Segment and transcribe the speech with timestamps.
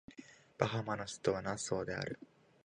[0.57, 2.17] バハマの首都はナッソーである